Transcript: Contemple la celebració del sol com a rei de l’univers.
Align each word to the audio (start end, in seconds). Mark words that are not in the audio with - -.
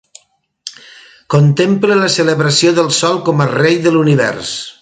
Contemple 1.33 1.99
la 2.01 2.09
celebració 2.15 2.75
del 2.81 2.93
sol 3.03 3.23
com 3.29 3.45
a 3.47 3.51
rei 3.55 3.83
de 3.85 3.97
l’univers. 3.99 4.61